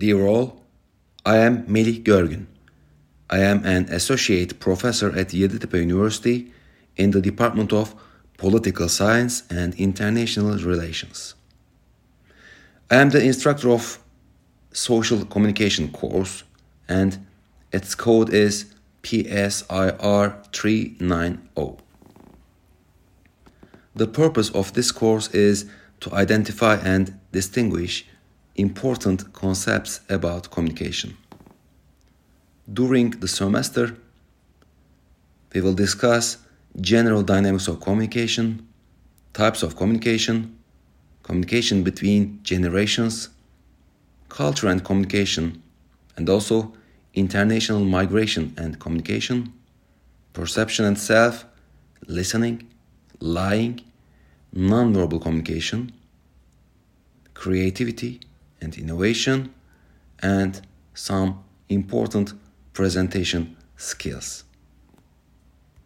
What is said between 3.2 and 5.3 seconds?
I am an associate professor